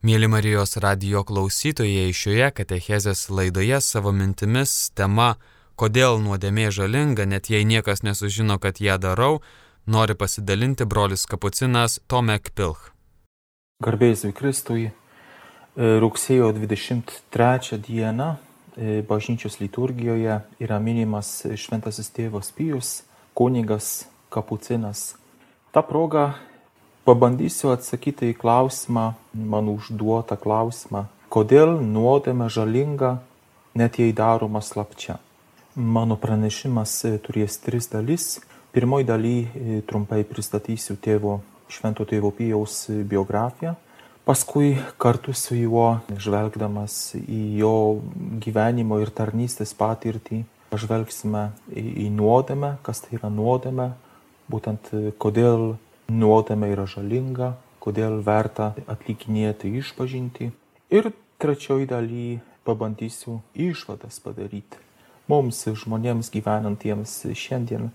[0.00, 5.34] Mėly Marijos radio klausytojai, šioje katechezės laidoje savo mintimis tema
[5.76, 9.42] Kodėl nuodėmė žalinga, net jei niekas nesužino, kad ją darau,
[9.84, 12.88] nori pasidalinti brolis kapucinas Tomek Pilch.
[13.84, 23.02] Garbėsiu Kristui, e, rugsėjo 23 dieną e, bažnyčios liturgijoje yra minimas šventasis tėvas Pijus,
[23.36, 25.10] kunigas kapucinas.
[25.76, 26.30] Ta proga
[27.08, 33.18] pabandysiu atsakyti į klausimą, man užduotą klausimą, kodėl nuodėmė žalinga,
[33.74, 35.18] net jei daroma slapčia.
[35.74, 38.40] Mano pranešimas e, turės tris dalis.
[38.74, 41.38] Pirmoji daly e, trumpai pristatysiu tėvo,
[41.70, 43.76] švento tėvo Pijaus e, biografiją.
[44.26, 47.74] Paskui kartu su juo, žvelgdamas į jo
[48.42, 53.88] gyvenimo ir tarnystės patirtį, pažvelgsime į nuodėmę, kas tai yra nuodėmė,
[54.50, 54.92] būtent
[55.22, 55.72] kodėl
[56.10, 60.50] nuodėmė yra žalinga, kodėl verta atlikinėti išpažinti.
[60.90, 62.28] Ir trečioji daly
[62.66, 64.90] pabandysiu išvadas padaryti
[65.30, 67.90] mums, žmonėms gyvenantiems šiandien,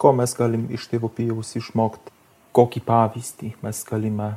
[0.00, 2.14] ko mes galim iš tėvo pijaus išmokti,
[2.56, 4.30] kokį pavyzdį mes galime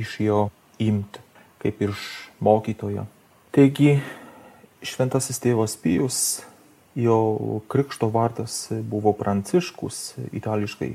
[0.00, 0.40] iš jo
[0.80, 1.22] imti,
[1.60, 2.06] kaip iš
[2.40, 3.04] mokytojo.
[3.54, 3.98] Taigi,
[4.86, 6.40] šventasis tėvas pijus,
[6.96, 10.94] jo krikšto vardas buvo Pranciškus, itališkai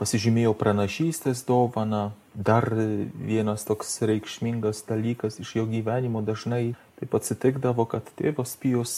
[0.00, 2.10] pasižymėjau pranašystės dovaną.
[2.34, 8.94] Dar vienas toks reikšmingas dalykas iš jo gyvenimo dažnai taip atsitikdavo, kad tėvas Pijos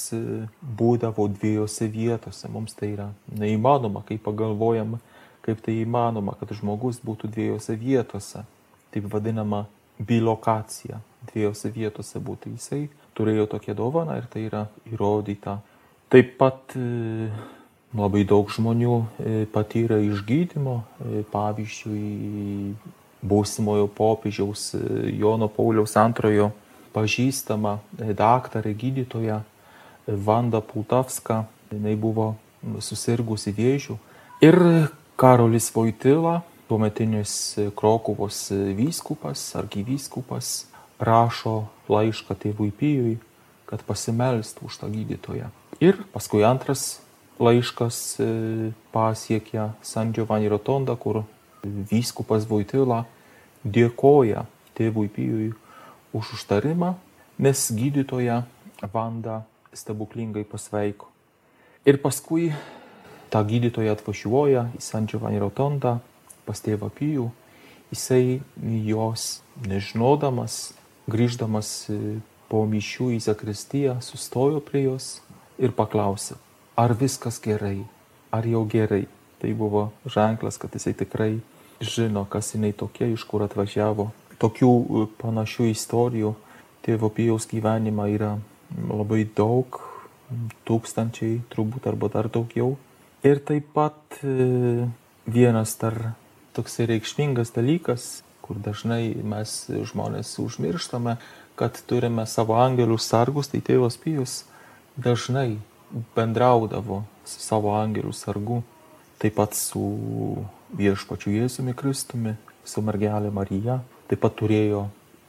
[0.62, 2.50] būdavo dviejose vietose.
[2.50, 3.08] Mums tai yra
[3.38, 4.98] neįmanoma, kai pagalvojam,
[5.46, 8.42] kaip tai įmanoma, kad žmogus būtų dviejose vietose.
[8.92, 9.64] Taip vadinama
[10.02, 11.00] bilokacija.
[11.30, 12.82] Dviejose vietose būtų jisai
[13.16, 15.58] turėjo tokią dovaną ir tai yra įrodyta.
[16.12, 17.28] Taip pat e,
[17.96, 22.74] labai daug žmonių e, patyrė išgydymo, e, pavyzdžiui,
[23.22, 24.72] būsimojo popiežiaus
[25.14, 26.50] Jono Pauliaus antrojo
[26.92, 29.42] pažįstama daktarė gydytoja
[30.06, 32.34] Vanda Pultavska, jinai buvo
[32.82, 33.98] susirgusi vėžių.
[34.42, 34.58] Ir
[35.16, 40.52] Karolis Voitila, tuometinis Krokuvos vyskupas, arkivyskupas,
[41.02, 43.16] rašo laišką tėvui Pijui,
[43.66, 45.50] kad pasimelstų už tą gydytoją.
[45.82, 47.00] Ir paskui antras
[47.42, 48.26] laiškas e,
[48.92, 51.22] pasiekia San Giovanni Rotondą, kur
[51.62, 53.02] vyskupas Voitila
[53.64, 54.44] dėkoja
[54.76, 55.50] tėvui Pijui
[56.12, 56.94] už užtarimą,
[57.38, 58.42] nes gydytoja
[58.92, 59.42] Vanda
[59.72, 61.08] stebuklingai pasveiko.
[61.86, 62.52] Ir paskui
[63.32, 65.98] tą gydytoją atvažiuoja į San Giovanni Rotondą
[66.46, 67.30] pas tėvą Pijų,
[67.92, 68.42] jisai
[68.86, 70.72] jos nežinodamas
[71.10, 71.90] grįždamas
[72.52, 75.22] po mišių į zakristiją, sustojo prie jos
[75.58, 76.36] ir paklausė,
[76.76, 77.82] ar viskas gerai,
[78.30, 79.06] ar jau gerai.
[79.42, 81.40] Tai buvo ženklas, kad jisai tikrai
[81.82, 84.12] žino, kas jinai tokia, iš kur atvažiavo.
[84.42, 86.34] Tokių e, panašių istorijų.
[86.82, 88.32] Tėvo Pijaus gyvenimą yra
[88.90, 89.78] labai daug,
[90.66, 92.74] tūkstančiai turbūt arba dar daugiau.
[93.22, 94.88] Ir taip pat e,
[95.30, 96.16] vienas dar
[96.56, 98.10] toksai reikšmingas dalykas
[98.42, 99.54] kur dažnai mes
[99.88, 101.16] žmonės užmirštame,
[101.56, 104.42] kad turime savo angelius sargus, tai tėvas Pijus
[105.00, 105.62] dažnai
[106.16, 108.60] bendraudavo su savo angelių sargu,
[109.22, 109.82] taip pat su
[110.76, 112.34] viešpačiu Jėzumi Kristumi,
[112.64, 113.80] su mergelė Marija,
[114.12, 114.82] taip pat turėjo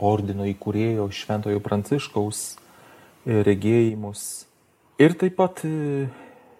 [0.04, 4.44] ordino įkūrėjo Šventojo Pranciškaus e, regėjimus.
[5.00, 6.10] Ir taip pat e,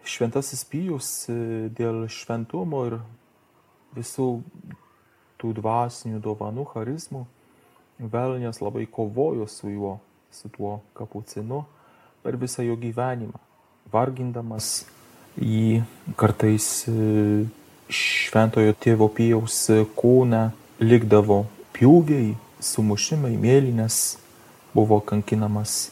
[0.08, 1.36] Šventasis Pijus e,
[1.76, 2.96] dėl šventumo ir
[3.98, 4.28] visų
[5.42, 7.26] tų dvasinių dovanų charizmų,
[8.00, 9.92] Velnės labai kovojo su juo,
[10.34, 11.62] su tuo kapucinu
[12.24, 13.38] per visą jo gyvenimą,
[13.94, 14.72] vargindamas
[15.38, 15.84] jį
[16.20, 16.68] kartais
[17.88, 19.60] šventojo tėvo Pijaus
[20.00, 20.48] kūne
[20.82, 21.44] likdavo
[21.74, 22.34] pjūviai,
[22.64, 24.18] sumušimai, mėlynės,
[24.74, 25.92] buvo kankinamas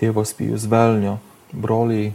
[0.00, 1.18] tėvas Pijus Velnio.
[1.50, 2.12] Broliai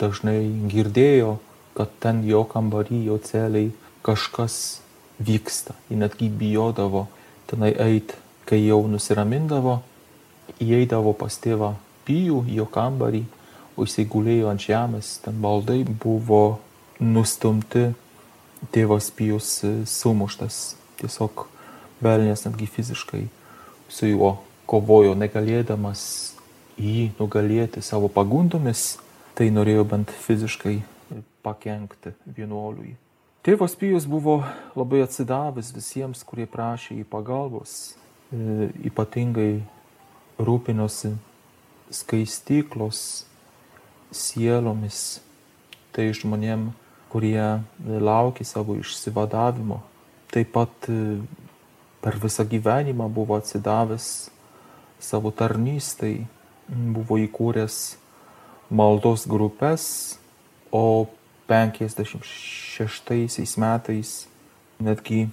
[0.00, 1.36] dažnai girdėjo,
[1.78, 3.70] kad ten jo kambarį, jo celiai
[4.06, 4.80] kažkas
[5.22, 5.76] vyksta.
[5.90, 7.06] Jie netgi bijodavo
[7.50, 8.16] tenai eiti,
[8.48, 9.78] kai jau nusiramindavo,
[10.62, 11.74] įeidavo pas tėvą
[12.08, 13.26] Pijų, jo kambarį,
[13.76, 16.58] o jisai gulėjo ant žemės, ten baldai buvo
[16.98, 17.90] nustumti,
[18.72, 19.50] tėvas Pijus
[19.86, 20.78] sumuštas.
[20.98, 21.44] Tiesiog
[22.04, 23.24] velnės netgi fiziškai
[23.88, 24.36] su juo
[24.68, 26.02] kovojo, negalėdamas
[26.78, 28.98] jį nugalėti savo pagundomis,
[29.34, 30.78] tai norėjo bent fiziškai
[31.46, 32.96] pakenkti vienuoliui.
[33.46, 34.42] Tėvas Pijus buvo
[34.76, 37.94] labai atsidavęs visiems, kurie prašė į pagalbos,
[38.34, 39.62] e, ypatingai
[40.42, 41.14] rūpinosi
[41.94, 43.00] skaistyklos
[44.12, 45.22] sielomis,
[45.96, 46.68] tai žmonėm,
[47.08, 49.80] kurie laukia savo išsivadavimo.
[50.34, 51.16] Taip pat e,
[52.00, 54.30] per visą gyvenimą buvo atsidavęs
[54.98, 56.26] savo tarnystai,
[56.68, 57.96] buvo įkūręs
[58.70, 60.18] maldos grupės,
[60.72, 61.06] o
[61.48, 64.28] 56 metais
[64.80, 65.28] netgi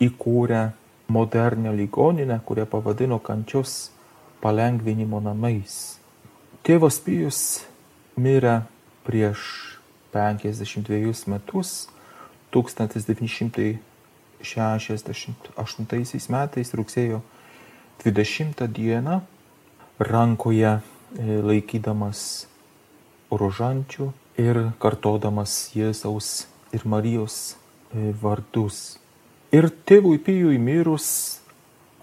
[0.00, 0.70] įkūrė
[1.08, 3.90] modernę ligoninę, kurią pavadino kančios
[4.40, 5.98] palengvinimo namais.
[6.64, 7.66] Tėvas Pijus
[8.16, 8.60] mirė
[9.06, 9.38] prieš
[10.12, 11.88] 52 metus
[12.54, 13.78] 1900
[14.42, 17.22] 68 metais rugsėjo
[18.04, 19.20] 20 dieną
[19.98, 20.80] rankoje e,
[21.42, 22.46] laikydamas
[23.30, 27.56] rožančių ir kartodamas Jėzaus ir Marijos
[27.92, 28.98] e, vardus.
[29.50, 31.08] Ir tėvui Pijui mirus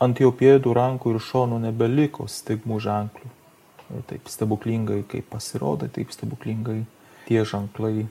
[0.02, 3.32] ant jo pėdų rankų ir šonų nebeliko stigmų ženklų.
[3.32, 6.82] E, taip stebuklingai, kaip pasirodė, taip stebuklingai
[7.30, 8.08] tie ženklai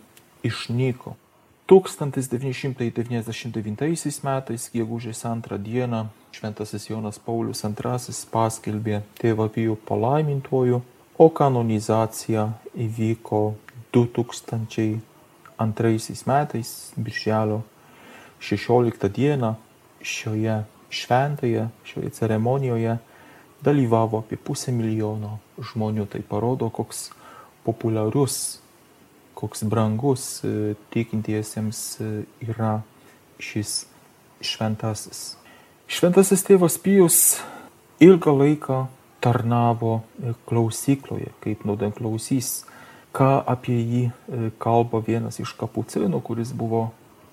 [0.46, 1.14] išnyko.
[1.64, 7.72] 1999 metais, gegužės antrą dieną, Šventasis Jonas Paulius II
[8.28, 10.82] paskelbė tėvą Pijų palaimintuoju,
[11.16, 13.54] o kanonizacija įvyko
[13.96, 15.00] 2002
[16.28, 17.62] metais, birželio
[18.40, 19.54] 16 dieną.
[20.04, 22.98] Šioje šventoje, šioje ceremonijoje
[23.64, 26.06] dalyvavo apie pusę milijono žmonių.
[26.12, 27.10] Tai parodo, koks
[27.64, 28.60] populiarus
[29.44, 32.10] koks brangus e, tikintiesiems e,
[32.48, 32.78] yra
[33.36, 33.82] šis
[34.40, 35.34] šventasis.
[35.84, 37.18] Šventasis tėvas Pijus
[38.00, 38.78] ilgą laiką
[39.24, 42.62] tarnavo e, klausykloje, kaip nuodėmklausys,
[43.14, 44.02] ką apie jį
[44.64, 46.86] kalba vienas iš kapucinų, kuris buvo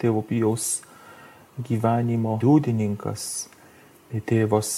[0.03, 0.81] tėvo Pijaus
[1.63, 3.47] gyvenimo liudininkas,
[4.27, 4.73] tėvas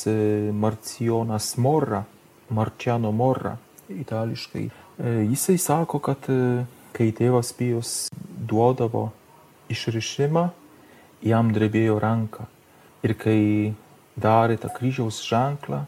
[0.54, 2.06] Marcionas Morra,
[2.54, 3.58] Marciano Morra,
[3.90, 4.64] itališkai.
[5.34, 6.30] Jisai sako, kad
[6.94, 9.10] kai tėvas Pijus duodavo
[9.74, 10.50] išrišimą,
[11.26, 12.48] jam drebėjo ranka.
[13.04, 13.74] Ir kai
[14.20, 15.84] darė tą kryžiaus ženklą,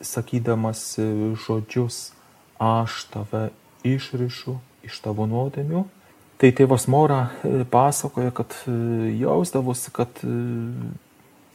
[0.00, 0.82] sakydamas
[1.44, 2.10] žodžius,
[2.60, 3.48] aš tave
[3.86, 5.84] išrišu iš tavo nuodėmių,
[6.40, 8.72] tai tėvas Mora e, pasakoja, kad e,
[9.20, 10.36] jausdavosi, kad e,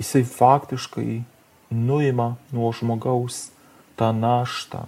[0.01, 1.23] jisai faktiškai
[1.73, 3.49] nuima nuo žmogaus
[3.97, 4.85] tą naštą,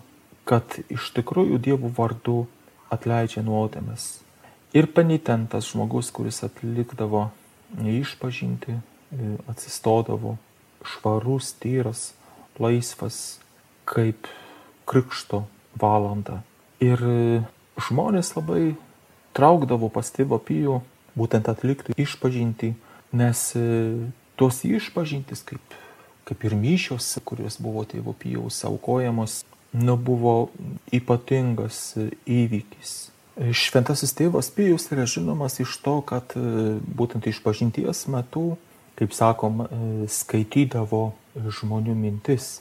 [0.48, 2.46] kad iš tikrųjų Dievo vardu
[2.94, 4.20] atleidžia nuodėmes.
[4.76, 7.30] Ir penitentas žmogus, kuris atlikdavo
[7.78, 10.38] išpažinti, e, atsistodavo
[10.84, 12.14] švarus, tyras,
[12.60, 13.40] laisvas,
[13.88, 14.28] kaip
[14.86, 15.46] krikšto
[15.80, 16.42] valanda.
[16.84, 17.42] Ir e,
[17.88, 18.76] žmonės labai
[19.38, 20.82] traukdavo pas tėvą pijų
[21.18, 22.74] būtent atlikti išpažinti,
[23.18, 23.66] nes e,
[24.38, 25.78] tos išpažintis, kaip,
[26.28, 29.42] kaip ir myšios, kurios buvo tėvo pijaus aukojamos,
[29.74, 30.50] nu, buvo
[30.94, 32.96] ypatingas įvykis.
[33.38, 38.56] Šventasis tėvas Pijus yra žinomas iš to, kad e, būtent iš pažinties metu,
[38.98, 42.56] kaip sakom, e, skaitydavo žmonių mintis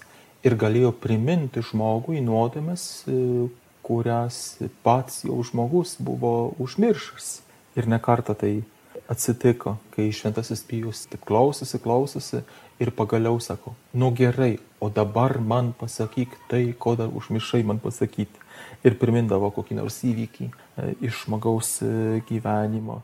[0.45, 3.49] ir galėjo priminti žmogui nuodėmes, e,
[3.87, 7.31] kurias pats jau žmogus buvo užmiršęs.
[7.77, 8.59] Ir nekarta tai
[9.09, 12.43] atsitiko, kai šventasis Pijus taip klausosi, klausosi
[12.79, 18.45] ir pagaliau sako, nu gerai, o dabar man pasakyk tai, ko dar užmišai man pasakyti.
[18.85, 23.03] Ir primindavo kokį nors įvykį e, iš žmogaus e, gyvenimo.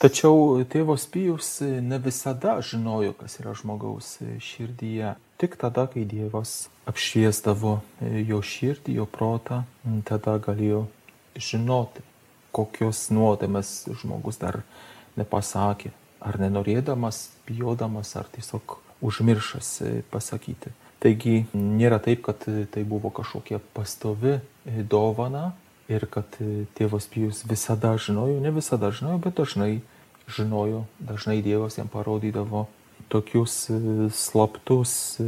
[0.00, 5.14] Tačiau tėvas Pijus e, ne visada žinojo, kas yra žmogaus širdyje.
[5.40, 9.64] Tik tada, kai Dievas apšviesdavo jo širdį, jo protą,
[10.08, 10.86] tada galėjo
[11.36, 12.04] žinoti,
[12.56, 14.62] kokios nuodėmės žmogus dar
[15.16, 15.92] nepasakė,
[16.24, 20.72] ar nenorėdamas, bijodamas, ar tiesiog užmiršęs e, pasakyti.
[21.02, 24.40] Taigi nėra taip, kad e, tai buvo kažkokia pastovi e,
[24.82, 25.52] dovana
[25.92, 26.38] ir kad
[26.74, 29.72] tėvas Pijus visada žinojo, ne visada žinojo, bet dažnai
[30.26, 32.64] žinojo, dažnai Dievas jam parodydavo
[33.12, 33.68] tokius
[34.10, 35.20] slaptus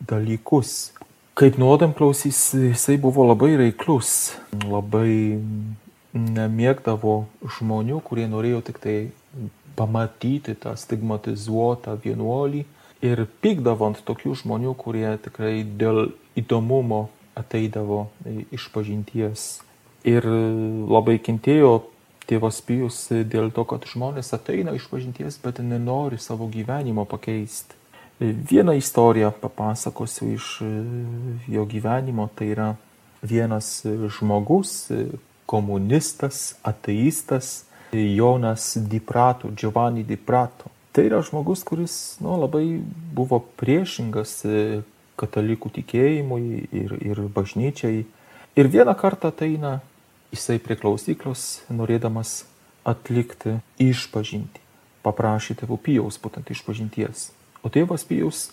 [0.00, 0.94] dalykus.
[1.36, 4.32] Kaip nuodėm klausys, jisai buvo labai reiklus,
[4.64, 5.36] labai
[6.16, 7.18] nemėgdavo
[7.58, 8.96] žmonių, kurie norėjo tik tai
[9.76, 12.64] pamatyti tą stigmatizuotą vienuolį
[13.04, 18.06] ir pykdavo ant tokių žmonių, kurie tikrai dėl įdomumo ateidavo
[18.54, 19.46] iš pažinties.
[20.06, 21.88] Ir labai kentėjo
[22.26, 27.74] tėvas Pijus dėl to, kad žmonės ateina iš pažinties, bet nenori savo gyvenimo pakeisti.
[28.20, 30.46] Vieną istoriją papasakosiu iš
[31.52, 32.70] jo gyvenimo, tai yra
[33.20, 34.88] vienas žmogus,
[35.46, 40.72] komunistas, ateistas Jonas Diprato, Giovanni Diprato.
[40.96, 42.78] Tai yra žmogus, kuris nu, labai
[43.12, 44.60] buvo priešingas e,
[45.20, 48.06] katalikų tikėjimui ir, ir bažnyčiai.
[48.56, 49.74] Ir vieną kartą ateina
[50.32, 52.46] jisai prie klausyklos, norėdamas
[52.88, 54.62] atlikti išpažinti.
[55.04, 57.26] Paprašė tėvų Pijaus būtent išpažinties.
[57.60, 58.46] O tėvas Pijaus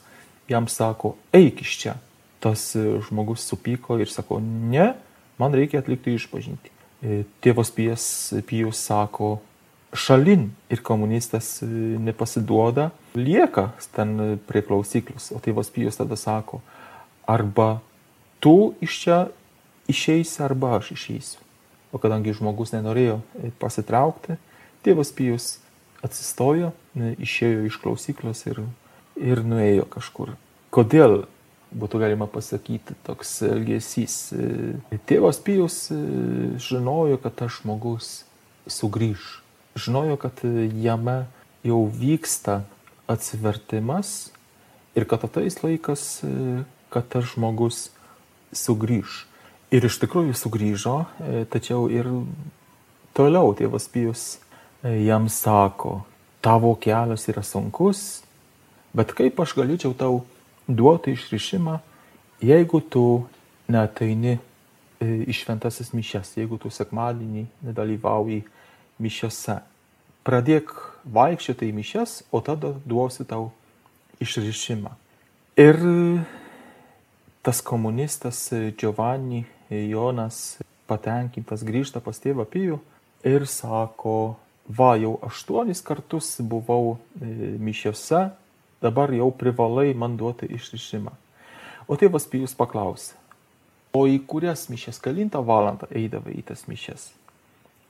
[0.51, 1.95] jam sako, eik iš čia.
[2.43, 4.91] Tas e, žmogus supyko ir sako, ne,
[5.39, 6.75] man reikia atlikti išpažinti.
[6.99, 8.05] E, tėvas Pijas,
[8.51, 9.37] Pijus sako,
[9.93, 11.67] šalin ir komunistas e,
[12.01, 15.31] nepasiduoda, lieka ten prie klausyklos.
[15.35, 16.61] O tėvas Pijus tada sako,
[17.29, 17.79] arba
[18.43, 19.19] tu iš čia
[19.91, 21.41] išeisi, arba aš išeisiu.
[21.93, 24.39] O kadangi žmogus nenorėjo e, pasitraukti,
[24.85, 25.57] tėvas Pijus
[26.03, 28.59] atsistojo, išėjo iš klausyklos ir,
[29.15, 30.33] ir nuėjo kažkur.
[30.73, 31.23] Kodėl
[31.73, 34.17] būtų galima pasakyti, toks elgesys.
[35.09, 36.01] Tėvas Pijus e,
[36.61, 38.19] žinojo, kad tas žmogus
[38.69, 39.42] sugrįž.
[39.75, 40.43] Žinojo, kad
[40.77, 41.25] jame
[41.63, 42.61] jau vyksta
[43.09, 44.31] atsivertimas
[44.95, 46.63] ir kad ateis laikas, e,
[46.93, 47.89] kad tas žmogus
[48.53, 49.23] sugrįž.
[49.73, 52.09] Ir iš tikrųjų sugrįžo, e, tačiau ir
[53.17, 54.37] toliau tėvas Pijus
[54.83, 56.03] jam sako,
[56.43, 58.21] tavo kelias yra sunkus,
[58.93, 60.25] bet kaip aš galėčiau tau
[60.67, 61.79] duoti išrišimą,
[62.43, 63.05] jeigu tu
[63.71, 64.37] neateini
[65.03, 68.43] į šventasis mišes, jeigu tu sekmadienį nedalyvauji
[69.01, 69.61] mišiose.
[70.23, 70.71] Pradėk
[71.03, 73.51] vaikščioti į mišes, o tada duosi tau
[74.23, 74.93] išrišimą.
[75.59, 75.79] Ir
[77.43, 78.47] tas komunistas
[78.79, 82.79] Giovanni Jonas patenkintas grįžta pas tėvą Pijų
[83.27, 84.35] ir sako,
[84.67, 88.29] va jau aštuonis kartus buvau mišiose,
[88.83, 91.11] dabar jau privalai man duoti išrišimą.
[91.87, 93.17] O tėvas Pijus paklausė,
[93.91, 97.11] o į kurias mišes, kalintą valandą eidavai į tas mišes?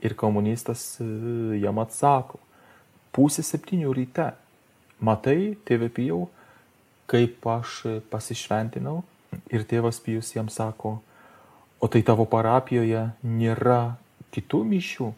[0.04, 1.08] Ir komunistas e,
[1.64, 2.42] jam atsako,
[3.16, 4.32] pusė septynių ryte.
[5.04, 6.22] Matai, tėvė Pijau,
[7.12, 7.82] kaip aš
[8.12, 9.02] pasišventinau?
[9.52, 10.98] Ir tėvas Pijus jam sako,
[11.82, 13.96] o tai tavo parapijoje nėra
[14.36, 15.10] kitų mišių?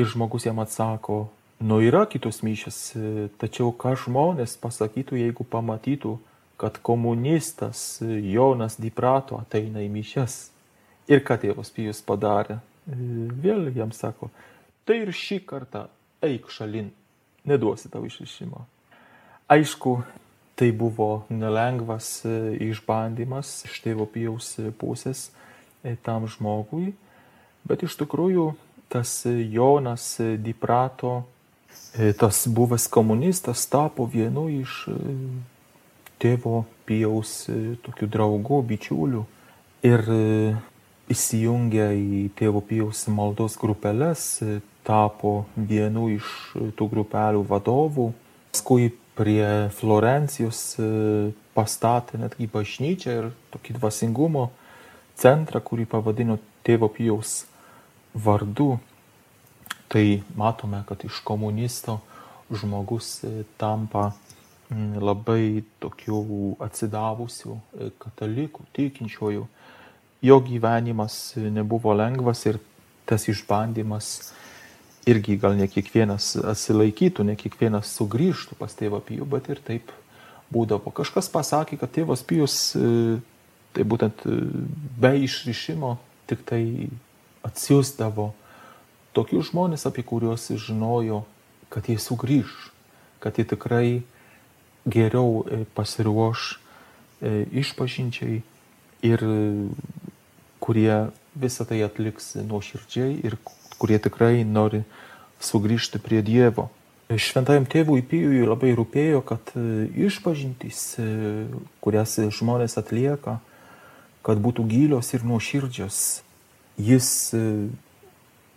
[0.00, 1.28] Ir žmogus jam atsako,
[1.60, 6.14] Nu yra kitos mišės, e, tačiau ką žmonės pasakytų, jeigu pamatytų,
[6.56, 10.38] kad komunistas e, Jonas Diprato ateina į mišes.
[11.12, 12.56] Ir ką tėvas Pijus padarė?
[12.90, 12.96] E,
[13.44, 14.30] vėl jam sako,
[14.84, 15.86] tai ir šį kartą
[16.26, 16.90] eik šalin,
[17.48, 18.66] neduosi tau išrišimo.
[19.50, 20.00] Aišku,
[20.58, 22.20] tai buvo nelengvas
[22.60, 25.30] išbandymas iš tėvo Pijaus pusės
[26.04, 26.92] tam žmogui,
[27.64, 28.50] bet iš tikrųjų
[28.92, 30.12] tas Jonas
[30.44, 31.22] Diprato
[31.98, 34.94] E, tas buvęs komunistas tapo vienu iš e,
[36.22, 39.22] tėvo Pijaus e, tokių draugų, bičiulių
[39.88, 40.04] ir
[41.10, 44.40] įsijungė į tėvo Pijaus maldos grupeles,
[44.86, 46.28] tapo vienu iš
[46.78, 48.10] tų grupelių vadovų.
[48.54, 50.62] Paskui prie Florencijos
[51.54, 54.48] pastatė netgi bažnyčią ir tokį dvasingumo
[55.20, 57.44] centrą, kurį pavadino tėvo Pijaus
[58.14, 58.78] vardu
[59.90, 61.98] tai matome, kad iš komunisto
[62.50, 64.12] žmogus e, tampa
[64.70, 66.20] labai tokių
[66.62, 69.48] atsidavusių e, katalikų, tikinčiojų.
[70.22, 72.58] Jo gyvenimas nebuvo lengvas ir
[73.08, 74.32] tas išbandymas
[75.08, 79.92] irgi gal ne kiekvienas atsilaikytų, ne kiekvienas sugrįžtų pas tėvą Pijų, bet ir taip
[80.52, 80.92] būdavo.
[80.94, 83.18] Kažkas pasakė, kad tėvas Pijus e,
[83.74, 84.36] tai būtent e,
[85.00, 85.96] be išrišimo
[86.30, 86.62] tik tai
[87.46, 88.30] atsiųsdavo
[89.16, 91.24] tokius žmonės, apie kuriuos žinojo,
[91.72, 92.52] kad jie sugrįž,
[93.22, 94.02] kad jie tikrai
[94.86, 96.58] geriau e, pasiruoš
[97.20, 98.38] išpažinčiai
[99.04, 99.22] ir
[100.60, 103.36] kurie visą tai atliks nuoširdžiai ir
[103.80, 104.84] kurie tikrai nori
[105.40, 106.68] sugrįžti prie Dievo.
[107.10, 111.06] Šventajam tėvui Pijui labai rūpėjo, kad e, išpažintys, e,
[111.82, 113.40] kurias žmonės atlieka,
[114.22, 116.20] kad būtų gilios ir nuoširdžios.
[116.78, 117.40] Jis e,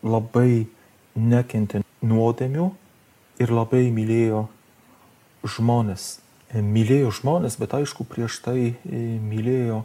[0.05, 0.67] labai
[1.17, 2.67] nekentė nuodėmių
[3.41, 4.45] ir labai mylėjo
[5.55, 6.19] žmonės.
[6.53, 9.81] Mylėjo žmonės, bet aišku, prieš tai mylėjo,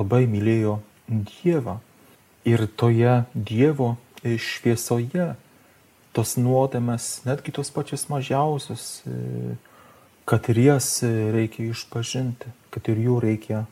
[0.00, 0.78] labai mylėjo
[1.10, 1.80] Dievą.
[2.48, 5.34] Ir toje Dievo šviesoje
[6.16, 9.56] tos nuodėmes, netgi tos pačios mažiausios, e,
[10.26, 13.64] kad ir jas reikia išpažinti, kad ir jų reikia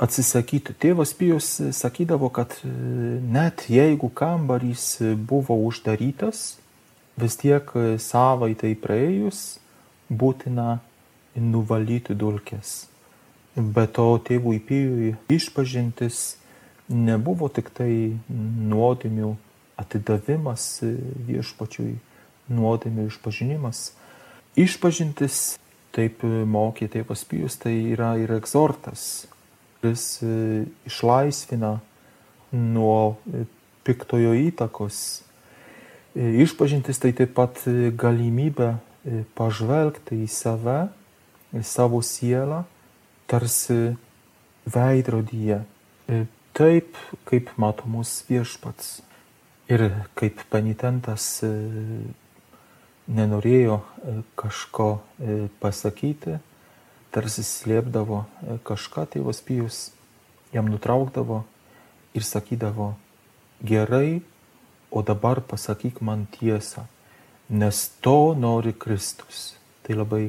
[0.00, 0.74] atsisakyti.
[0.80, 2.72] Tėvas Pijus sakydavo, kad e,
[3.20, 6.58] net jeigu kambarys buvo uždarytas,
[7.20, 7.68] vis tiek
[8.00, 9.60] savaitai praėjus
[10.10, 10.80] būtina
[11.36, 12.86] nuvalyti dulkes.
[13.56, 16.39] Be to tėvui Pijui išpažintis
[16.90, 19.32] nebuvo tik tai nuodėmių
[19.80, 20.82] atidavimas
[21.28, 21.94] viešpačiui,
[22.50, 23.90] nuodėmio išpažinimas.
[24.58, 25.56] Išpažintis,
[25.94, 29.26] taip mokė tėvas Pijus, tai yra ir egzortas,
[29.80, 31.78] kuris e, išlaisvina
[32.52, 33.46] nuo e,
[33.86, 35.22] piktojo įtakos.
[36.14, 37.62] E, išpažintis tai taip pat
[37.96, 38.74] galimybė
[39.38, 40.90] pažvelgti į save,
[41.56, 42.64] į savo sielą,
[43.30, 43.94] tarsi
[44.68, 45.62] veidrodyje,
[46.60, 46.98] taip
[47.28, 48.98] kaip mato mūsų viešpats.
[49.70, 49.86] Ir
[50.18, 51.48] kaip penitentas e,
[53.08, 56.36] nenorėjo e, kažko e, pasakyti,
[57.14, 58.24] tarsi slėpdavo
[58.66, 59.80] kažką, tėvas Pijus
[60.52, 61.44] jam nutraukdavo
[62.18, 62.92] ir sakydavo,
[63.64, 64.20] gerai,
[64.90, 66.84] o dabar pasakyk man tiesą,
[67.48, 69.54] nes to nori Kristus.
[69.86, 70.24] Tai labai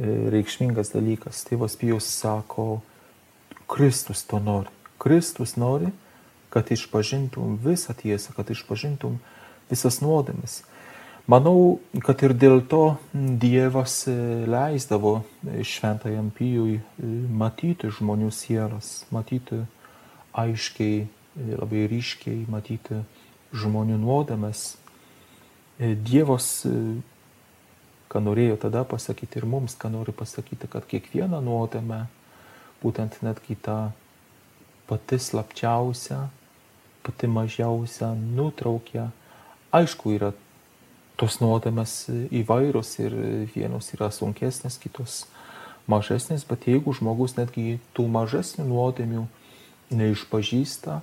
[0.00, 1.44] reikšmingas dalykas.
[1.46, 2.80] Tėvas Pijus sako,
[3.68, 4.81] Kristus to nori.
[5.02, 5.90] Kristus nori,
[6.52, 9.18] kad išpažintum visą tiesą, kad išpažintum
[9.70, 10.60] visas nuodėmes.
[11.30, 14.14] Manau, kad ir dėl to Dievas e,
[14.50, 16.82] leisdavo e, šventajam Pijui e,
[17.30, 19.60] matyti žmonių sielas, matyti
[20.34, 21.06] aiškiai,
[21.38, 23.00] labai ryškiai, matyti
[23.54, 24.64] žmonių nuodėmes.
[25.78, 26.48] Dievas,
[28.12, 32.04] ką norėjo tada pasakyti ir mums, ką nori pasakyti, kad kiekvieną nuodėmę,
[32.82, 33.78] būtent netgi tą
[34.92, 36.26] pati slapčiausia,
[37.02, 39.08] pati mažiausia nutraukia.
[39.72, 40.34] Aišku, yra
[41.16, 43.16] tos nuodėmės įvairios ir
[43.54, 45.22] vienos yra sunkesnės, kitos
[45.88, 49.24] mažesnės, bet jeigu žmogus netgi tų mažesnių nuodėmių
[49.96, 51.00] neišpažįsta,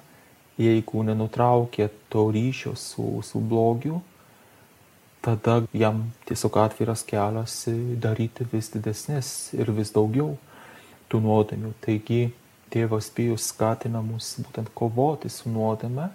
[0.62, 4.04] jeigu nenutraukia to ryšio su, su blogiu,
[5.26, 7.64] tada jam tiesiog atviras kelias
[7.98, 10.36] daryti vis didesnės ir vis daugiau
[11.10, 11.74] tų nuodėmių.
[11.82, 12.30] Taigi
[12.70, 16.10] Tėvas Pijus skatina mus būtent kovoti su nuodėme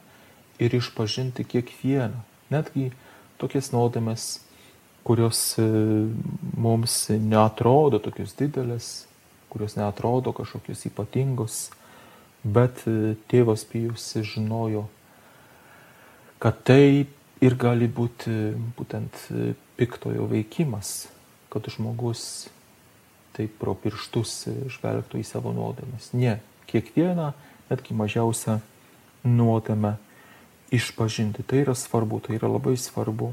[0.62, 2.20] ir išpažinti kiekvieną,
[2.54, 2.90] netgi
[3.42, 4.26] tokias nuodėmes,
[5.04, 5.64] kurios e,
[6.56, 8.92] mums neatrodo tokios didelės,
[9.52, 11.58] kurios neatrodo kažkokios ypatingos,
[12.44, 14.86] bet e, tėvas Pijus žinojo,
[16.38, 17.06] kad tai
[17.44, 21.08] ir gali būti būtent e, piktojo veikimas,
[21.52, 22.46] kad žmogus
[23.34, 26.12] taip pro pirštus žvelgtų į savo nuodėmes.
[26.16, 26.38] Ne,
[26.70, 27.32] kiekvieną,
[27.70, 28.58] netgi mažiausią
[29.24, 29.96] nuodėmę
[30.74, 31.42] išpažinti.
[31.46, 33.32] Tai yra svarbu, tai yra labai svarbu.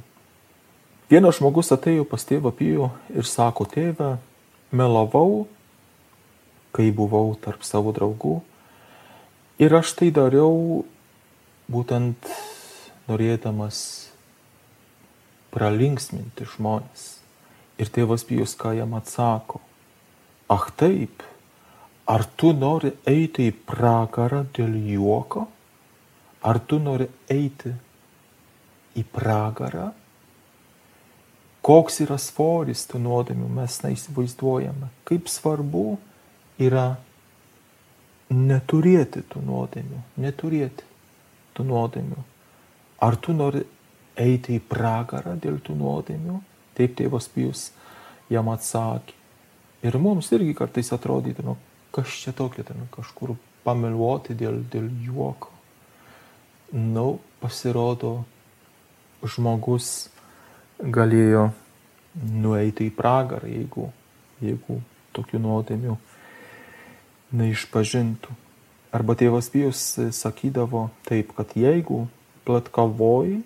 [1.12, 4.14] Vienas žmogus atėjo pas tėvą Pijų ir sako, tėve,
[4.72, 5.48] melavau,
[6.72, 8.40] kai buvau tarp savo draugų.
[9.62, 10.86] Ir aš tai dariau
[11.72, 12.32] būtent
[13.10, 13.82] norėdamas
[15.52, 17.20] pralinksminti žmonės.
[17.82, 19.60] Ir tėvas Pijus ką jam atsako,
[20.52, 21.24] Ach taip,
[22.12, 25.46] ar tu nori eiti į pragarą dėl juoko?
[26.44, 27.72] Ar tu nori eiti
[29.00, 29.92] į pragarą?
[31.62, 34.90] Koks yra svoris tų nuodėmių, mes neįsivaizduojame.
[35.08, 35.86] Kaip svarbu
[36.60, 36.88] yra
[38.34, 40.90] neturėti tų nuodėmių, neturėti
[41.56, 42.26] tų nuodėmių.
[43.06, 43.64] Ar tu nori
[44.20, 46.42] eiti į pragarą dėl tų nuodėmių?
[46.76, 47.70] Taip tėvas Pijus
[48.32, 49.21] jam atsakė.
[49.82, 51.56] Ir mums irgi kartais atrodytų, nu,
[51.96, 53.34] kas čia tokio, ten kažkur
[53.66, 55.50] pameluoti dėl, dėl juoko.
[56.72, 58.22] Nu, pasirodo,
[59.26, 60.12] žmogus
[60.82, 61.50] galėjo
[62.16, 63.90] nueiti į pragarą, jeigu,
[64.44, 64.80] jeigu
[65.16, 65.98] tokių nuodėmių
[67.42, 68.38] neišpažintų.
[68.92, 69.82] Arba tėvas Pijus
[70.16, 72.06] sakydavo taip, kad jeigu
[72.48, 73.40] platkavoji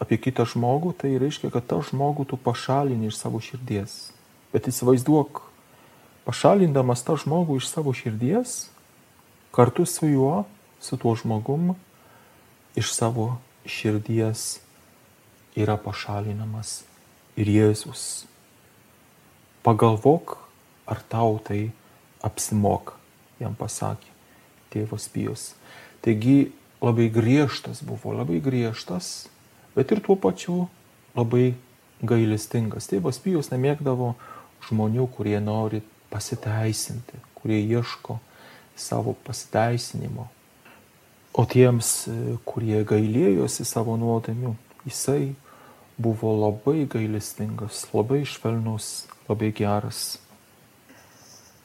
[0.00, 4.08] apie kitą žmogų, tai reiškia, kad tą žmogų tu pašalini iš savo širdies.
[4.52, 5.42] Bet įsivaizduok,
[6.28, 8.68] pašalindamas tą žmogų iš savo širdies,
[9.52, 10.46] kartu su juo,
[10.80, 11.74] su tuo žmogum,
[12.78, 13.36] iš savo
[13.68, 14.60] širdies
[15.58, 16.82] yra pašalinamas
[17.38, 18.26] ir Jėzus.
[19.66, 20.38] Pagalvok,
[20.88, 21.68] ar tau tai
[22.24, 22.96] apsimoka,
[23.42, 24.14] jam pasakė
[24.72, 25.52] tėvas Pijos.
[26.04, 26.52] Taigi
[26.84, 29.28] labai griežtas buvo, labai griežtas,
[29.74, 30.66] bet ir tuo pačiu
[31.18, 31.56] labai
[32.02, 32.88] gailestingas.
[32.90, 34.14] Tėvas Pijos nemėgdavo
[34.68, 38.18] žmonių, kurie nori pasiteisinti, kurie ieško
[38.78, 40.28] savo pasiteisinimo.
[41.38, 42.08] O tiems,
[42.48, 44.54] kurie gailėjosi savo nuodėmių,
[44.88, 45.34] jisai
[45.98, 50.18] buvo labai gailestingas, labai švelnus, labai geras.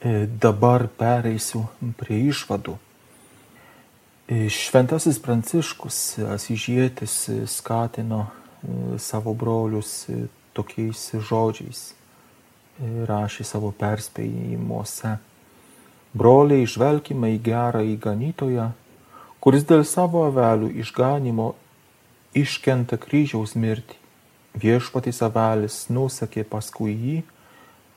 [0.04, 2.76] E, dabar pereisiu prie išvadų.
[4.28, 6.00] E, šventasis Pranciškus
[6.34, 7.16] Asižėtis
[7.48, 10.10] skatino e, savo brolius
[10.58, 11.94] tokiais žodžiais,
[12.82, 15.18] rašė savo perspėjimuose.
[16.14, 18.72] Broliai, žvelgime į gerą įganytoją,
[19.42, 21.54] kuris dėl savo avelių išganimo
[22.38, 23.98] iškenta kryžiaus mirtį.
[24.54, 27.16] Viešpatis avelis nusekė paskui jį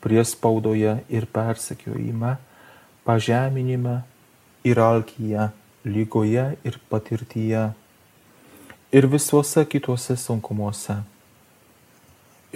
[0.01, 2.37] priespaudoje ir persekiojime,
[3.05, 3.99] pažeminime
[4.65, 5.51] ir alkyje,
[5.85, 7.67] lygoje ir patirtyje
[8.97, 10.97] ir visuose kituose sunkumuose.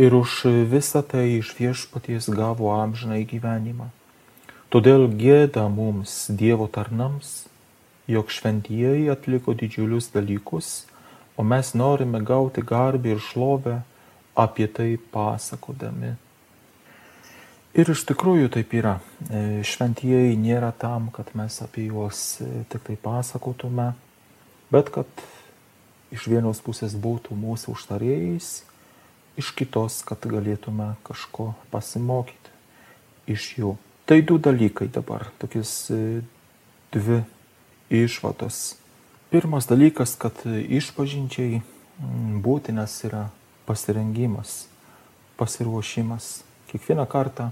[0.00, 3.90] Ir už visą tai iš viešpaties gavo amžinai gyvenimą.
[4.72, 7.50] Todėl gėda mums, Dievo tarnams,
[8.08, 10.86] jog šventieji atliko didžiulius dalykus,
[11.36, 13.80] o mes norime gauti garbę ir šlovę
[14.38, 16.14] apie tai pasakodami.
[17.76, 18.96] Ir iš tikrųjų taip yra.
[19.28, 23.92] E, šventieji nėra tam, kad mes apie juos e, tik tai pasakotume,
[24.72, 25.22] bet kad
[26.10, 28.50] iš vienos pusės būtų mūsų užtarėjais,
[29.38, 32.50] iš kitos, kad galėtume kažko pasimokyti
[33.30, 33.76] iš jų.
[34.06, 36.22] Tai du dalykai dabar, tokius e,
[36.90, 37.20] dvi
[37.90, 38.76] išvados.
[39.30, 41.60] Pirmas dalykas, kad išpažinčiai
[42.42, 43.28] būtinas yra
[43.68, 44.64] pasirengimas,
[45.38, 46.40] pasiruošimas.
[46.70, 47.50] Kiekvieną kartą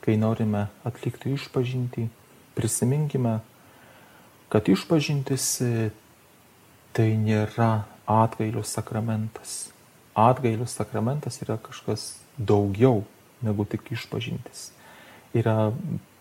[0.00, 2.08] kai norime atlikti išpažinti,
[2.54, 3.40] prisiminkime,
[4.48, 5.90] kad išpažintis e,
[6.96, 9.70] tai nėra atgailio sakramentas.
[10.20, 13.04] Atgailio sakramentas yra kažkas daugiau
[13.44, 14.70] negu tik išpažintis.
[15.34, 15.72] Yra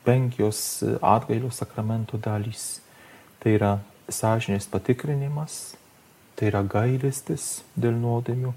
[0.05, 2.79] penkios atgailio sakramento dalys.
[3.39, 3.73] Tai yra
[4.11, 5.75] sąžinės patikrinimas,
[6.35, 8.51] tai yra gailestis dėl nuodėmių,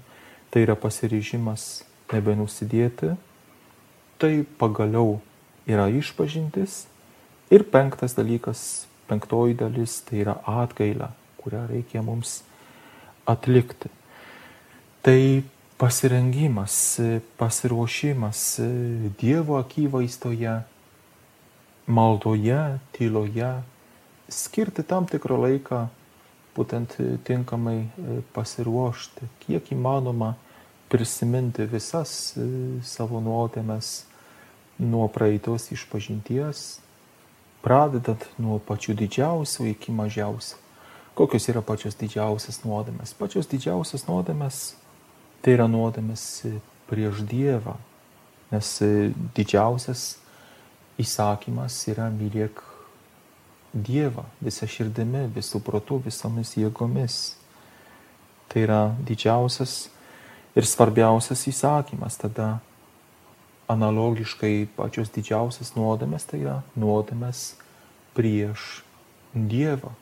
[0.51, 3.13] tai yra pasiryžimas nebenusidėti
[4.23, 5.19] tai pagaliau
[5.67, 6.85] yra išpažintis.
[7.51, 11.09] Ir penktas dalykas, penktoji dalis, tai yra atgaila,
[11.41, 12.37] kurią reikia mums
[13.27, 13.91] atlikti.
[15.03, 15.43] Tai
[15.77, 16.99] pasirengimas,
[17.35, 18.59] pasiruošimas
[19.19, 20.61] Dievo akivaizdoje,
[21.87, 23.49] maldoje, tyloje,
[24.31, 25.79] skirti tam tikrą laiką,
[26.55, 26.95] būtent
[27.27, 27.89] tinkamai
[28.31, 30.37] pasiruošti, kiek įmanoma
[30.87, 32.13] prisiminti visas
[32.87, 34.05] savo nuodėmes
[34.79, 36.61] nuo praeitos išpažinties,
[37.59, 40.61] pradedant nuo pačių didžiausių iki mažiausių.
[41.19, 43.11] Kokios yra pačios didžiausias nuodėmės?
[43.19, 44.61] Pačios didžiausias nuodėmės
[45.43, 46.23] tai yra nuodėmės
[46.87, 47.75] prieš Dievą,
[48.53, 48.69] nes
[49.35, 50.13] didžiausias
[51.01, 52.61] įsakymas yra mylėk
[53.73, 57.15] Dievą visą širdimi, visų protų, visomis jėgomis.
[58.51, 59.87] Tai yra didžiausias
[60.53, 62.19] ir svarbiausias įsakymas.
[62.21, 62.59] Tada
[63.73, 67.55] analogiškai pačios didžiausias nuodėmės tai yra nuodėmės
[68.13, 68.83] prieš
[69.33, 69.95] Dievą.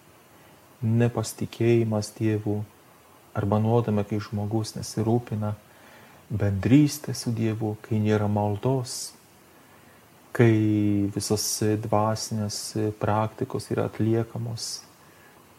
[0.84, 2.66] Nepasitikėjimas Dievu
[3.38, 5.56] arba nuodėmė, kai žmogus nesirūpina
[6.32, 9.12] bendrystė su Dievu, kai nėra maldos,
[10.36, 10.54] kai
[11.12, 11.44] visos
[11.84, 12.62] dvasinės
[13.02, 14.70] praktikos yra atliekamos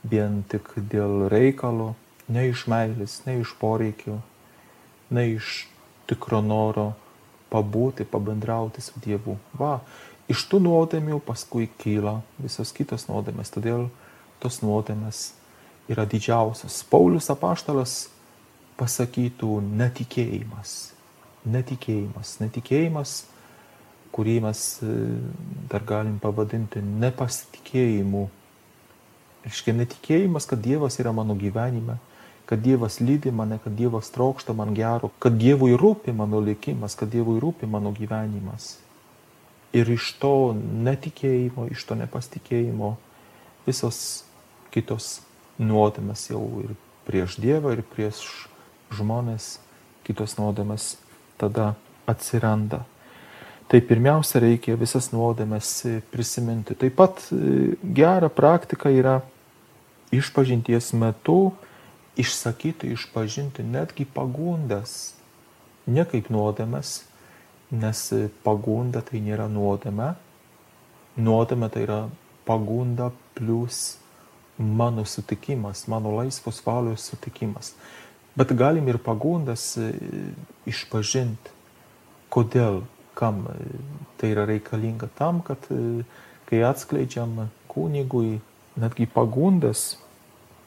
[0.02, 1.92] vien tik dėl reikalo,
[2.32, 4.18] ne iš meilės, ne iš poreikio,
[5.12, 5.66] ne iš
[6.10, 6.92] tikro noro
[7.52, 9.36] pabūti, pabendrauti su Dievu.
[9.58, 9.76] Va,
[10.32, 13.90] iš tų nuodėmių paskui kyla visos kitos nuodėmės, todėl
[14.42, 15.30] tos nuodėmės
[15.92, 16.80] yra didžiausias.
[16.88, 18.06] Paulius apaštalas
[18.80, 20.92] pasakytų netikėjimas,
[21.44, 23.16] netikėjimas, netikėjimas,
[24.12, 24.94] kurį mes e,
[25.72, 28.26] dar galim pavadinti nepasitikėjimu.
[29.42, 31.98] Reiškia netikėjimas, kad Dievas yra mano gyvenime,
[32.46, 37.10] kad Dievas lydi mane, kad Dievas trokšta man gero, kad Dievui rūpi mano likimas, kad
[37.10, 38.76] Dievui rūpi mano gyvenimas.
[39.72, 42.92] Ir iš to netikėjimo, iš to nepasitikėjimo
[43.64, 44.22] visos
[44.74, 45.22] kitos
[45.60, 46.72] nuodėmės jau ir
[47.06, 48.22] prieš Dievą, ir prieš
[48.94, 49.58] žmonės,
[50.06, 50.96] kitos nuodėmės
[51.40, 51.74] tada
[52.08, 52.84] atsiranda.
[53.68, 55.68] Tai pirmiausia reikia visas nuodėmės
[56.12, 56.76] prisiminti.
[56.76, 59.20] Taip pat e, gera praktika yra
[60.12, 61.54] išpažinties metu
[62.20, 65.14] išsakyti, išpažinti netgi pagundas,
[65.86, 67.00] ne kaip nuodėmes,
[67.72, 68.02] nes
[68.44, 70.12] pagunda tai nėra nuodėme,
[71.16, 72.00] nuodėme tai yra
[72.44, 73.96] pagunda plus
[74.58, 77.74] mano sutikimas, mano laisvos valios sutikimas.
[78.34, 79.90] Bet galim ir pagundas e,
[80.68, 81.52] išpažinti,
[82.32, 82.80] kodėl,
[83.18, 83.66] kam e,
[84.16, 86.04] tai yra reikalinga tam, kad e,
[86.48, 88.38] kai atskleidžiam kunigui
[88.80, 89.98] netgi pagundas,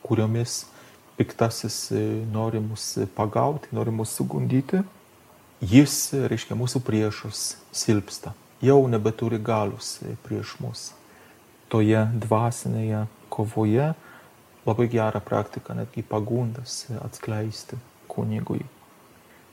[0.06, 0.66] kuriomis
[1.18, 1.90] piktasis
[2.30, 4.84] nori mus pagauti, nori mus sugundyti,
[5.64, 5.96] jis,
[6.30, 10.92] reiškia, mūsų priešus silpsta, jau nebeturi galius prieš mus.
[11.72, 13.92] Toje dvasinėje kovoje
[14.66, 18.64] labai gera praktika netgi pagundas atskleisti kunigui.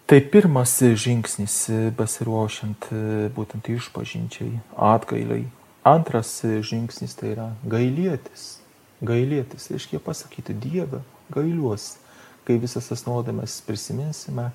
[0.06, 1.56] Tai pirmas žingsnis
[1.96, 2.88] besiruošiant
[3.36, 5.46] būtent išpažinčiai, atgailiai.
[5.88, 8.58] Antras žingsnis tai yra gailėtis.
[9.02, 11.00] Gailėtis, reiškia pasakyti Dievą,
[11.34, 11.98] gailiuosi.
[12.46, 14.50] Kai visas tas nuodėmės prisiminsime,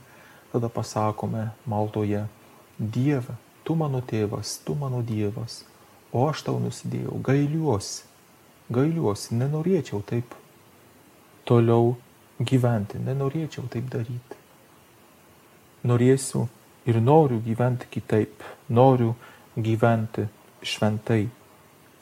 [0.52, 2.26] tada pasakome maldoje,
[2.78, 5.62] Dieve, tu mano tėvas, tu mano Dievas,
[6.12, 8.07] o aš tau nusidėjau, gailiuosi,
[8.74, 10.36] gailiuosi, nenorėčiau taip
[11.48, 11.96] toliau
[12.40, 14.40] gyventi, nenorėčiau taip daryti.
[15.88, 16.48] Norėsiu
[16.88, 19.14] ir noriu gyventi kitaip, noriu
[19.56, 20.28] gyventi
[20.62, 21.28] šventai.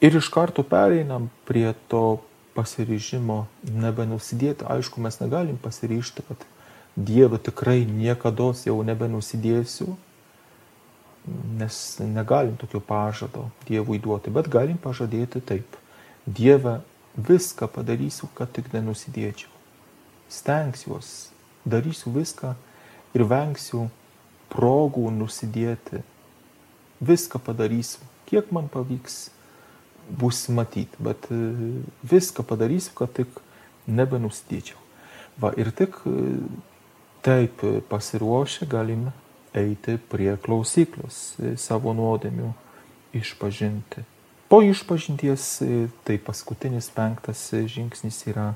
[0.02, 2.20] Ir iš karto pereinam prie to
[2.56, 4.68] pasiryžimo nebenusidėti.
[4.72, 6.52] Aišku, mes negalim pasiryžti, kad
[6.96, 9.98] Dievą tikrai niekada jau nebenusidėsiu,
[11.60, 15.76] nes negalim tokio pažado Dievui duoti, bet galim pažadėti taip.
[16.26, 16.80] Dieve,
[17.16, 19.52] viską padarysiu, kad tik nenusidėčiau.
[20.32, 21.30] Stengsiuos,
[21.66, 22.56] darysiu viską
[23.16, 23.86] ir vengsiu
[24.50, 26.02] progų nusidėti.
[27.06, 29.30] Viską padarysiu, kiek man pavyks
[30.10, 31.38] bus matyti, bet e,
[32.06, 33.42] viską padarysiu, kad tik
[33.86, 34.80] nebenusidėčiau.
[35.42, 36.16] Va ir tik e,
[37.26, 39.14] taip pasiruošę galime
[39.56, 42.52] eiti prie klausyklos e, savo nuodėmių
[43.16, 44.06] išpažinti.
[44.50, 45.62] Po išpažinties
[46.06, 48.54] tai paskutinis penktas žingsnis yra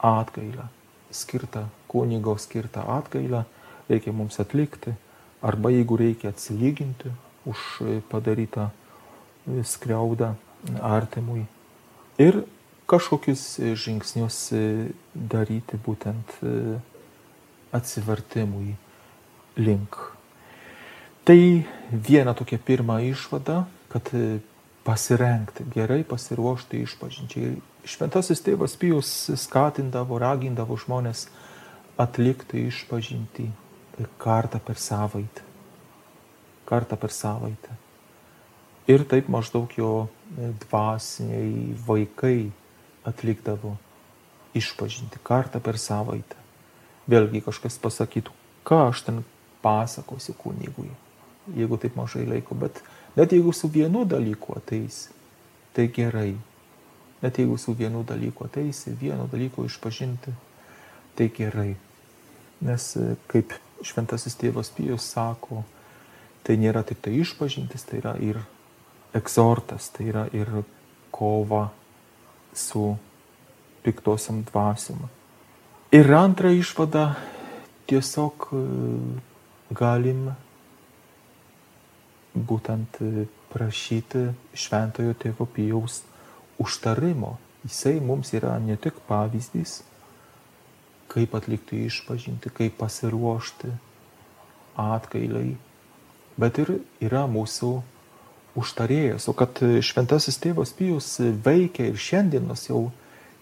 [0.00, 0.70] atgaila.
[1.12, 3.44] Skirta kunigo skirta atgaila
[3.88, 4.94] reikia mums atlikti
[5.42, 7.12] arba jeigu reikia atsilyginti
[7.44, 7.58] už
[8.08, 8.70] padarytą
[9.64, 10.34] skriaudą
[10.80, 11.44] artimui
[12.20, 12.42] ir
[12.90, 14.38] kažkokius žingsnius
[15.14, 16.36] daryti būtent
[17.72, 18.74] atsivertimui
[19.60, 19.96] link.
[21.24, 21.38] Tai
[21.90, 24.10] viena tokia pirma išvada, kad
[24.84, 27.58] pasirengti, gerai pasiruošti išpažinčiai.
[27.84, 31.26] Šventasis tėvas Pijus skatindavo, ragindavo žmonės
[32.00, 33.48] atlikti išpažinti
[34.20, 35.44] kartą per savaitę.
[36.68, 37.76] Kartą per savaitę.
[38.88, 40.08] Ir taip maždaug jo
[40.64, 42.50] dvasiniai vaikai
[43.06, 43.76] atlikdavo
[44.56, 46.38] išpažinti kartą per savaitę.
[47.10, 48.32] Vėlgi kažkas pasakytų,
[48.66, 49.22] ką aš ten
[49.62, 50.90] pasakosiu kunigui,
[51.56, 52.80] jeigu taip mažai laiko, bet
[53.16, 55.10] net jeigu su vienu dalyku ateisi,
[55.72, 56.34] tai gerai.
[57.22, 60.32] Net jeigu su vienu dalyku ateisi, vieno dalyko išpažinti,
[61.14, 61.74] tai gerai.
[62.60, 63.52] Nes e, kaip
[63.84, 65.64] šventasis tėvas Pijus sako,
[66.44, 68.40] tai nėra tik tai išpažintis, tai yra ir
[69.16, 70.48] egzortas, tai yra ir
[71.10, 71.68] kova
[72.56, 72.94] su
[73.84, 75.08] piktosiam dvasiam.
[75.92, 77.14] Ir antra išvada,
[77.90, 78.60] tiesiog e,
[79.74, 80.30] galim
[82.34, 86.02] būtent e, prašyti šventojo tėvo Pijaus
[86.60, 87.36] užtarimo.
[87.64, 89.82] Jisai mums yra ne tik pavyzdys,
[91.10, 93.72] kaip atlikti išpažinti, kaip pasiruošti
[94.80, 95.56] atkailiai,
[96.40, 97.72] bet ir yra mūsų
[98.60, 102.88] užtarėjas, o kad šventasis tėvas Pijus veikia ir šiandienos jau,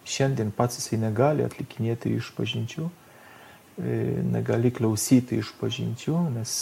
[0.08, 3.98] šiandien pats jisai negali atlikinėti išpažinčių, e,
[4.32, 6.52] negali klausyti išpažinčių, nes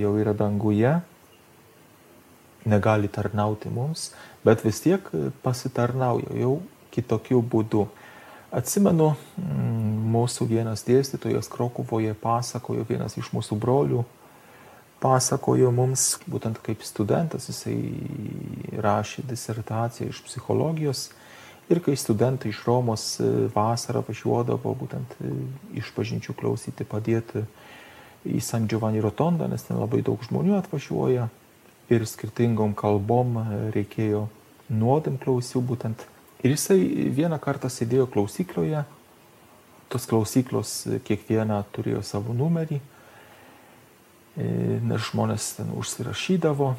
[0.00, 0.96] jau yra danguje,
[2.64, 4.10] negali tarnauti mums,
[4.44, 5.06] bet vis tiek
[5.44, 6.58] pasitarnauja jau
[6.94, 7.86] kitokiu būdu.
[8.54, 14.04] Atsimenu, mm, mūsų vienas dėstytojas Krokuvoje pasakojo, vienas iš mūsų brolių,
[15.02, 17.76] pasakojo mums, būtent kaip studentas, jisai
[18.78, 21.08] rašė disertaciją iš psichologijos
[21.72, 25.30] Ir kai studentai iš Romos e, vasarą važiuodavo būtent e,
[25.80, 27.40] iš pažinčių klausyti, padėti
[28.28, 31.30] į San Giovanni Rotondą, nes ten labai daug žmonių atvažiuoja
[31.92, 33.44] ir skirtingom kalbom e,
[33.76, 34.26] reikėjo
[34.72, 36.06] nuodėm klausių būtent.
[36.44, 36.78] Ir jisai
[37.16, 38.84] vieną kartą sėdėjo klausykloje,
[39.92, 40.74] tos klausyklos
[41.06, 42.80] kiekviena turėjo savo numerį,
[44.34, 46.72] nes žmonės ten užsirašydavo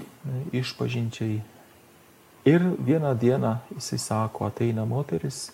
[0.60, 1.40] išpažinčiai
[2.46, 5.50] Ir vieną dieną jisai sako, ateina moteris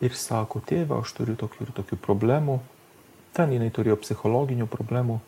[0.00, 2.54] ir sako, tėve, aš turiu tokių ir tokių problemų.
[3.36, 5.18] Ten jinai turėjo psichologinių problemų.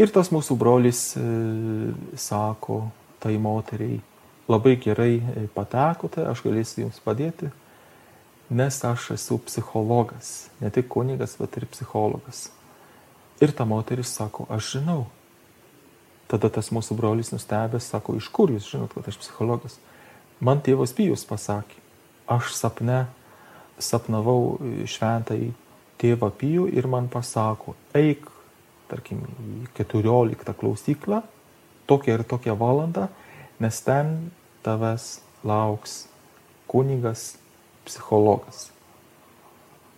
[0.00, 1.22] Ir tas mūsų brolis e,
[2.16, 2.86] sako
[3.22, 4.00] tai moteriai,
[4.48, 7.50] labai gerai e, patekote, aš galėsiu jums padėti,
[8.52, 12.46] nes aš esu psichologas, ne tik kunigas, bet ir psichologas.
[13.42, 15.02] Ir ta moteris sako, aš žinau,
[16.32, 19.74] Tada tas mūsų brolis nustebęs sako, iš kur jūs žinot, kad aš psichologas?
[20.40, 21.76] Man tėvas Pijus pasakė,
[22.24, 23.02] aš sapne
[23.76, 24.56] sapnavau
[24.88, 25.50] šventai
[26.00, 28.24] tėvą Pijų ir man pasako, eik,
[28.92, 31.22] tarkim, į 14 klausyklą,
[31.90, 33.08] tokią ir tokią valandą,
[33.62, 34.30] nes ten
[34.62, 36.04] tavęs lauks
[36.70, 37.32] kunigas,
[37.86, 38.68] psichologas.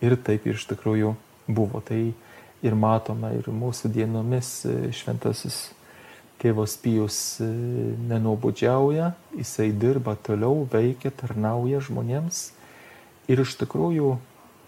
[0.03, 1.13] Ir taip iš tikrųjų
[1.47, 1.79] buvo.
[1.85, 2.01] Tai
[2.65, 4.57] ir matome ir mūsų dienomis
[4.95, 5.69] šventasis
[6.41, 7.47] tėvas Pijus e,
[8.09, 12.49] nenobodžiauja, jisai dirba toliau, veikia, tarnauja žmonėms
[13.31, 14.15] ir iš tikrųjų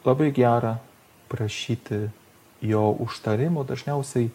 [0.07, 0.77] labai gera
[1.31, 2.07] prašyti
[2.61, 4.31] jo užtarimo, dažniausiai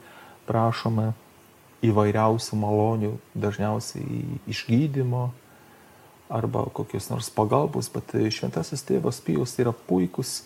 [0.46, 1.12] prašome
[1.82, 5.30] įvairiausių malonių, dažniausiai išgydymo
[6.32, 10.42] arba kokios nors pagalbos, bet šventasis tėvas Pijus yra puikus,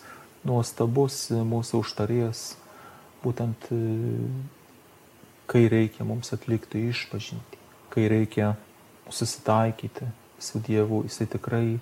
[0.47, 2.43] nuostabus mūsų užtarėjas,
[3.23, 3.69] būtent
[5.47, 7.59] kai reikia mums atlikti išpažinti,
[7.93, 8.55] kai reikia
[9.09, 10.09] susitaikyti
[10.39, 11.79] su Dievu, Jisai tikrai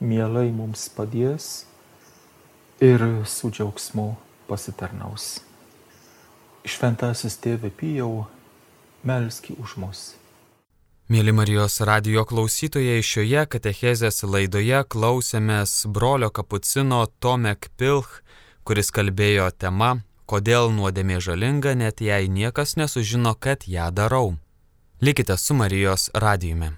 [0.00, 1.64] mielai mums padės
[2.84, 4.12] ir su džiaugsmu
[4.48, 5.38] pasitarnaus.
[6.68, 8.26] Šventasis tėvė Pijau,
[9.04, 10.02] melski už mus.
[11.08, 18.20] Mėly Marijos radio klausytojai, šioje katechezės laidoje klausėmės brolio kapucino Tomek Pilch,
[18.68, 19.94] kuris kalbėjo tema
[20.28, 24.36] kodėl nuodėmė žalinga, net jei niekas nesužino, kad ją darau.
[25.00, 26.74] Likite su Marijos radijumi.